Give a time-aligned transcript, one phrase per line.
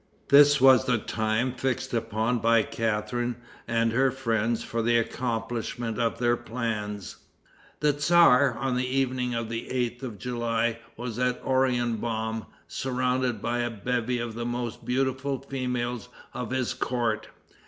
[0.29, 3.35] This was the time fixed upon by Catharine
[3.67, 7.17] and her friends for the accomplishment of their plans.
[7.81, 13.59] The tzar, on the evening of the 8th of July, was at Oranienbaum, surrounded by
[13.59, 17.27] a bevy of the most beautiful females of his court.